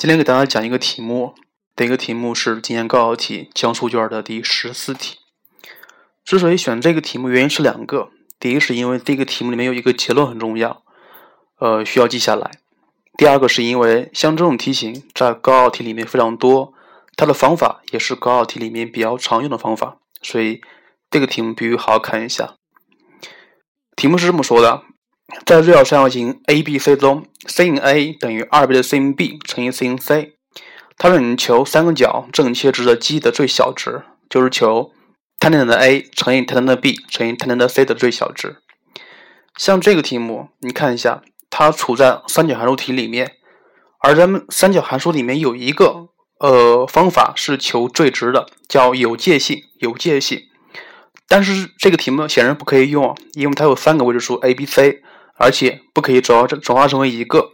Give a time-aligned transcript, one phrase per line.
[0.00, 1.34] 今天给大家讲一个题目，
[1.76, 5.18] 这个题目是今年高考题江苏卷的第十四题。
[6.24, 8.08] 之所以选这个题目，原因是两个。
[8.38, 10.82] 第一是因为这个题目里面有一个结论很重要，
[11.58, 12.50] 呃，需要记下来。
[13.18, 16.72] 第二个是因为像这种题型在高考题里面非常多，
[17.14, 20.62] 它的方法也是高考题里面比较常用的方法，所以
[21.10, 22.54] 这个题目必须好好看一下。
[23.94, 24.82] 题目是这么说的：
[25.46, 30.34] 在锐角三角形 ABC 中，sin A 等于二倍的 sin B 乘以 sin C，
[30.96, 34.92] 它让你求三个角正切值的积的最小值，就是求。
[35.40, 38.58] tan 的 a 乘以 tan 的 b 乘以 tan 的 c 的最小值。
[39.56, 43.36] 像这个题目，你看一下，它处在三角函数题里面，
[44.00, 46.08] 而咱们三角函数里面有一个
[46.40, 49.62] 呃方法是求最值的，叫有界性。
[49.78, 50.42] 有界性，
[51.26, 55.00] 但是这个题目显然不可以用，因为它有三个未知数 a、b、c，
[55.40, 57.52] 而且不可以转化成转化成为一个。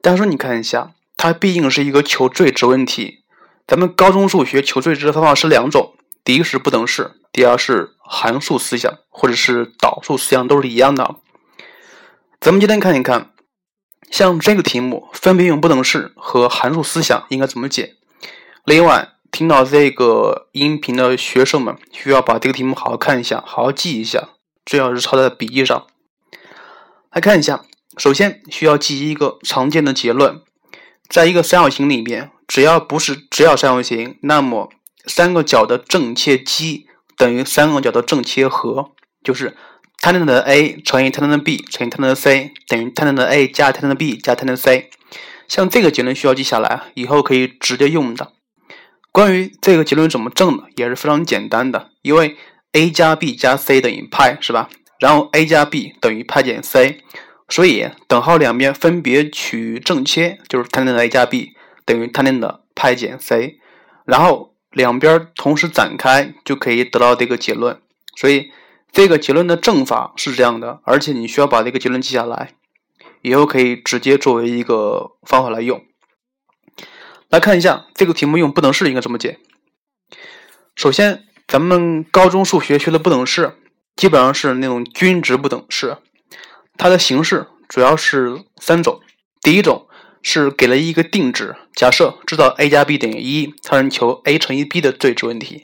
[0.00, 3.18] 但是你看一下，它毕竟是一个求最值问题。
[3.66, 5.94] 咱们高中数学求最值的方法是两种。
[6.24, 11.16] 第一是不等式，第二是函数思想，或者是导数思想都是一样的。
[12.40, 13.30] 咱们今天看一看，
[14.10, 17.96] 像这个题目，分别用不等式和函数思想应该怎么解。
[18.64, 24.30] 另外，听到这个音频的学生们，需要把这个题目好好看一下，好好记一下，
[24.64, 25.86] 最好是抄在笔记上。
[27.12, 27.64] 来看一下，
[27.96, 30.40] 首先需要记一个常见的结论，
[31.08, 34.70] 在一个三角形里面，只要不是直角三角形，那么
[35.06, 36.86] 三个角的正切积
[37.16, 38.92] 等于三个角的正切和，
[39.24, 39.56] 就是
[40.00, 43.48] tan 的 a 乘以 tan 的 b 乘以 tan 的 c 等于 tan 的 a
[43.48, 44.88] 加 tan 的 b 加 tan 的 c。
[45.48, 48.32] 像这个结论需要记下来，以后可以直接用的。
[49.10, 52.36] 关于这个结论怎么证的，也是非常简单的，因为
[52.70, 54.70] a 加 b 加 c 等于派，是吧？
[55.00, 57.02] 然后 a 加 b 等于派减 c，
[57.48, 63.58] 所以等号两边分别取正切，就是 tan 的 a 加 b 等于 tan 的派减 c，
[64.04, 64.48] 然后。
[64.72, 67.80] 两边同时展开就可以得到这个结论，
[68.14, 68.52] 所以
[68.92, 72.52] 这个结论的证法是这样的，而且你需要把这个结论记下来，
[73.22, 75.84] 以后可以直接作为一个方法来用。
[77.28, 79.40] 来看一下这个题目用不等式应该怎么解。
[80.76, 83.58] 首先，咱们高中数学学的不等式
[84.00, 85.98] 基本上是那种均值不等式，
[86.78, 88.98] 它的形式主要是三种，
[89.42, 89.86] 第一种。
[90.22, 95.62] 是给了一个定值，假设知道 a 加 b 等于一，它让你求 a 乘以 b 的最值问题，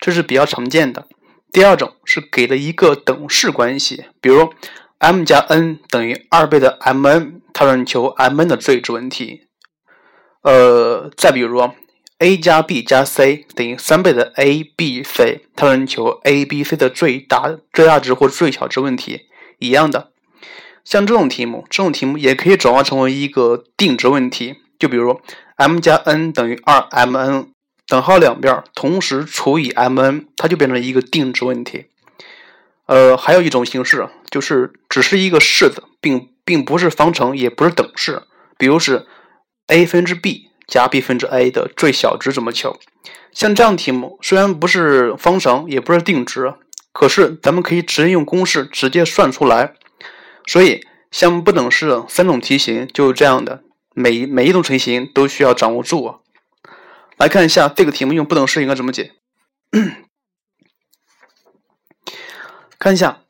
[0.00, 1.06] 这是比较常见的。
[1.52, 4.52] 第二种是给了一个等式关系，比如
[4.98, 9.42] m 加 n 等于二倍的 mn，它让你求 mn 的最值问题。
[10.42, 11.70] 呃，再比如
[12.22, 19.22] a 加 b 加 c 等于三倍的 a b c，它让你求 a b c 的最大最大值或最小值问题，
[19.58, 20.12] 一样的。
[20.84, 24.54] 像这种题目，这种题目也可以转化成为一个定值问题。
[24.78, 25.20] 就比如
[25.56, 27.48] m 加 n 等于二 mn，
[27.88, 31.86] 等号两边同时除以 mn，它就变成一个定值问题。
[32.86, 38.22] 呃，还有一种形式就是只是一个式子，并并不是方程，也不是等式。
[38.56, 39.06] 比如是
[39.66, 42.80] a 分之 b 加 b 分之 a 的最小值怎么求？
[43.30, 46.54] 像这样题目虽然不是方程，也不是定值，
[46.94, 49.74] 可是咱们可以直接用公式直接算出来。
[50.46, 50.80] 所以，
[51.10, 53.62] 像不等式三种题型就是这样的，
[53.94, 56.20] 每每一种题型都需要掌握住。
[57.18, 59.12] 来看一下这个题目用不等式应该怎么解。
[62.78, 63.20] 看一下，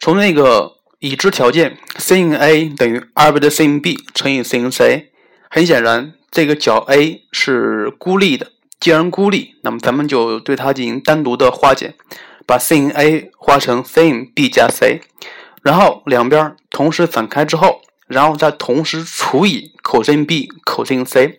[0.00, 5.12] 从那个已知条件 sin A 等于二倍的 sin B 乘以 sin C，
[5.54, 8.50] 很显然这个角 A 是孤立的。
[8.80, 11.94] 既然孤立，那么咱们就对它进行单独的化简，
[12.44, 15.02] 把 sin A 化成 sin B 加 C。
[15.62, 21.38] 然后两边同时展开之后，然后再同时除以 cos b cos c。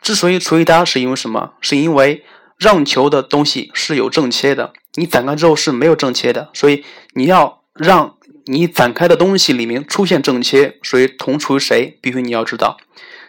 [0.00, 1.54] 之所以除以它，是因为什么？
[1.60, 2.22] 是因为
[2.56, 6.84] 让求的东西是有正切的，你展开之后是没有正切的，所以
[7.14, 12.76] 你要让你展开的东西里面出现正切，所以同除谁，必须你要知道。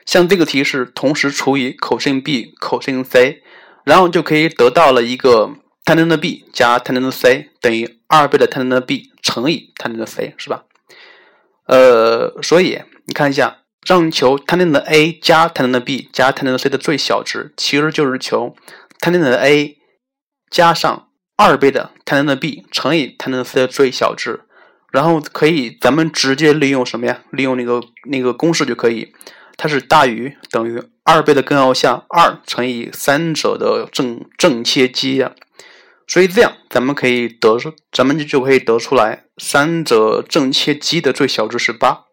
[0.06, 3.42] 像这个题是同时除以 cos b cos c，
[3.86, 5.52] 然后就可以得到了一个
[5.86, 9.12] tan 的 b 加 tan 的 c 等于二倍的 tan 的 b。
[9.24, 10.64] 乘以 tan 的 c 是吧？
[11.68, 18.56] 呃，所以你看一下，让求 tan 的 a 加 tan 的 b 加 tan 的 c 的最小值，其实就是求
[19.00, 19.78] tan 的 a
[20.50, 24.40] 加上二倍的 tan 的 b 乘以 tan 的 c 的最小值，
[24.92, 27.22] 然后可以咱们直接利用什么呀？
[27.30, 29.14] 利用那个那个公式就可以，
[29.62, 35.36] 它是大于等于二倍的根号下二乘以三者的正正切积呀。
[36.08, 42.06] 所以这样，咱们可以得出，咱们就可以得出来，三者正切积的最小值是八。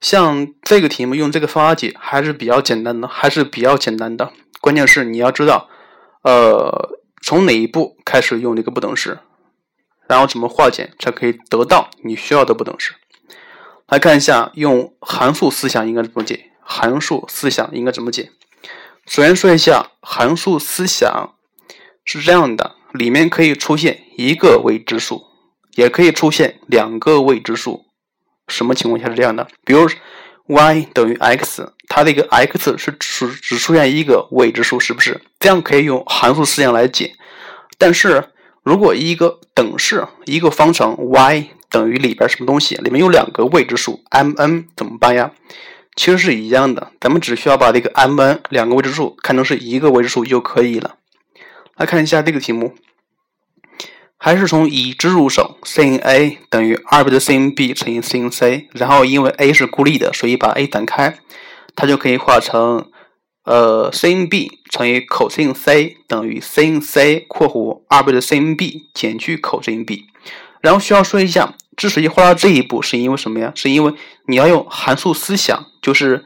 [0.00, 4.32] 像这个题目用这个方法解还是比较简单的，还是比较简单的。
[4.60, 5.68] 关键是你要知道，
[6.24, 9.20] 呃，从哪一步开始用这个不等式，
[10.08, 12.94] 然后怎么化简才可以得到你需要的不等式。
[13.92, 16.46] 来看一下，用函数思想应该怎么解？
[16.62, 18.30] 函数思想应该怎么解？
[19.06, 21.34] 首先说一下，函数思想
[22.02, 25.24] 是这样的，里面可以出现一个未知数，
[25.74, 27.84] 也可以出现两个未知数。
[28.48, 29.46] 什么情况下是这样的？
[29.62, 29.86] 比如
[30.46, 35.20] y 等于 x，它这个 x 是只只出现一个未知数，是不是？
[35.38, 37.12] 这样可以用函数思想来解。
[37.76, 38.30] 但是
[38.62, 45.32] 如果一个等式，一个方程 y 等于里边什么东西，里面有两个未知数 m n，怎么办呀？
[45.96, 50.94] 其实是一样的，咱们只需要把这个 m n 两个未知数看成是一个未知数就可以了。
[51.76, 52.74] 来看一下这个题目。
[54.24, 61.18] 还是从已知入手，sin A 等于二倍的 sin B 乘以 sin C，然后因为 A 是孤立的，所以把 A 展开，
[61.74, 62.88] 它就可以化成
[63.44, 70.04] 呃 sin B 乘以 cos C 等于 sin C（ 括弧二倍的 sin B 减去 cos B）。
[70.60, 73.52] 然后需要说一下，之所以画到这一步，是因为什么呀？
[73.54, 73.94] 是因为
[74.26, 76.24] 你要用函数思想，就是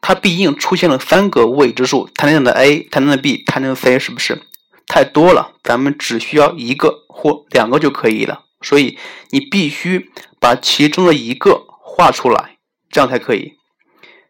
[0.00, 4.42] 它毕竟出现了三个未知数，tan 的 A，tan 的 B，tan C，是不是？
[4.86, 8.44] 太多了，咱们只需要一个或两个就可以了。
[8.60, 8.98] 所以
[9.30, 12.58] 你必须把其中的一个画出来，
[12.90, 13.54] 这样才可以。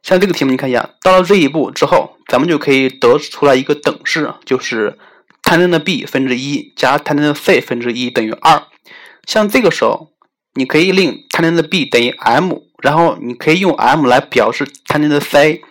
[0.03, 4.99] 像这个题目，你看一下，到了这一步之后，咱们就可以得出来一个等式，就是
[5.43, 8.63] tan 的 b 分之一加 tan 的 c 分之一等于二。
[9.27, 10.11] 像这个时候，
[10.55, 15.63] 你可以令 tan 的 b 等于 m，然后你可以用 m 来表示 tan 的 c，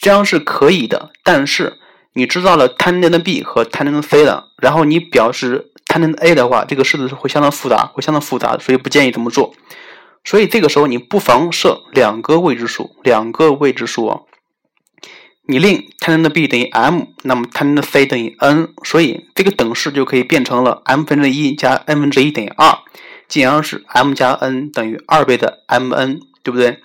[0.00, 1.10] 这样是可以的。
[1.22, 1.78] 但是
[2.14, 9.54] 你知道了 tan 的 b 和 tan 的 c 了，然后你表示 tan 的 a 的话，这个式子是会相当复杂，会相当复杂的，所以不建议这么做。
[10.24, 14.26] 所以这个时候你不妨设两个未知数，两个未知数。
[15.46, 22.78] 你令 tan 的 b 等于 m，那么 tan 的 c 等于 n，所以这个等式就可以变成了 m 分之一加 n 分之一等于二，
[23.30, 26.80] 进而是 m 加 n 等于二倍的 mn，对不对？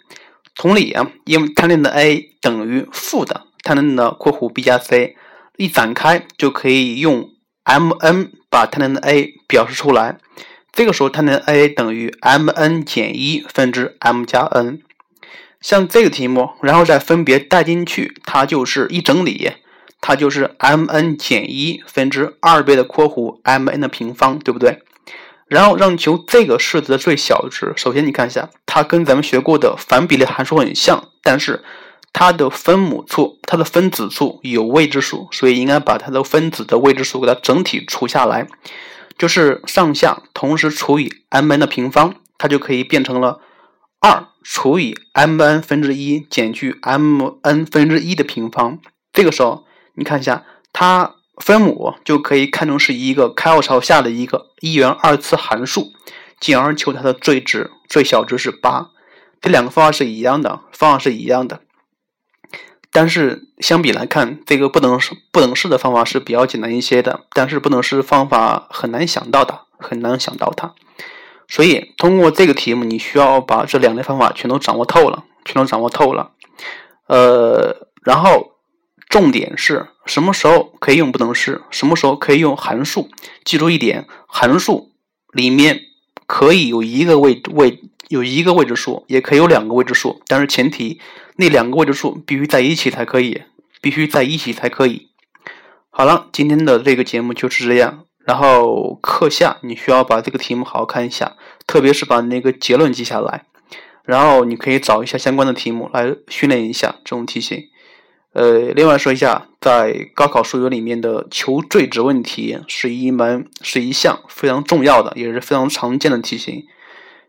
[0.53, 3.47] 同理啊，因为 tan 的 a 等于负的。
[3.63, 5.15] tan 的括弧 b 加 c
[5.57, 7.31] 一展开就可以用
[7.63, 10.19] m n 把 tan 的 a 表示出来。
[10.71, 14.81] 这个时候 tan 的 a 等于 m n 减一分之 m 加 n。
[15.59, 19.51] 像这个题目，然后再分别带进去，它就是一整理，
[19.99, 24.83] 它就是 m n 减一分之二倍的括弧 m n 的平方，对不对？
[25.47, 27.73] 然后让求这个式子的最小值。
[27.75, 31.63] 首先你看一下，它跟咱们学过的反比例函数很像，但是。
[32.17, 38.47] 它的分母处，它的分子处有未知数，所以应该把它的分子的未知数给它整体除下来，
[39.17, 43.41] 就是上下同时除以 m n 的平方，它就可以变成了
[43.99, 48.79] 二除以 m n 分之一减去 m n 分之一的平方。
[49.11, 49.65] 这个时候
[49.95, 55.91] 你看一下，它分母就可以看成是一个开号朝下的一个一元二次函数，
[56.39, 58.91] 进而求它的最值，最小值是八。
[59.41, 61.61] 这两个方法是一样的，方法是一样的。
[62.91, 67.25] 但是相比来看，这个不等式不等式的方法是比较简单一些的。
[67.33, 70.73] 但是不等式方法很难想到的，很难想到它。
[71.47, 76.31] 所以通过这个题目，你需要把这两类方法全都掌握透了，全都掌握透了。
[77.07, 78.54] 呃，然后
[79.15, 83.07] 重点是什么时候可以用不等式，什么时候可以用函数。
[83.45, 84.91] 记住一点，函数
[85.31, 85.83] 里面
[86.25, 87.79] 可以有一个未未
[88.09, 90.99] 有一个未知数，也可以有两个未知数，但是前提。
[91.37, 93.43] 那两个未知数必须在一起才可以，
[93.79, 95.07] 必须在一起才可以。
[95.89, 98.03] 好了，今天的这个节目就是这样。
[98.25, 103.45] 然后课下你需要把这个题目好好看一下，特别是把那个结论记下来。
[104.03, 107.69] 然后你可以找一下相关的题目来训练一下这种题型。
[108.35, 116.65] 呃，另外说一下，在高考数学里面的求最值问题是一门是一项非常重要的，也是非常常见的题型，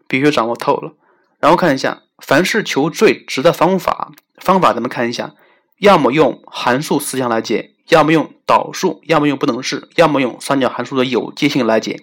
[0.07, 0.93] 必须掌握透了。
[1.41, 2.03] 然后看一下。
[2.19, 5.35] 凡是求最值的方法，方法咱们看一下，
[5.77, 12.01] 要么用函数思想来解，要么用导数，要么用不等式，要么用三角函数的有界性来解，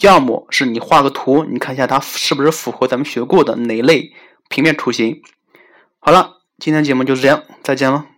[0.00, 4.12] 要么是你画个图，你看一下它是不是符合咱们学过的哪类
[4.48, 5.22] 平面图形。
[6.00, 8.13] 好了，今天节目就是这样，再见了。